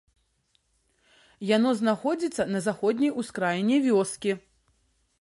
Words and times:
Яно 1.49 1.69
знаходзіцца 1.83 2.43
на 2.57 2.65
заходняй 2.71 3.15
ускраіне 3.25 3.75
вёскі. 3.89 4.31